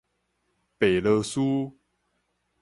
[0.79, 1.71] 白羅斯